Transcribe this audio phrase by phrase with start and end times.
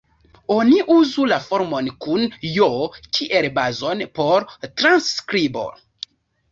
[0.53, 2.71] Oni uzu la formon kun "j"
[3.19, 5.71] kiel bazon por transskribo.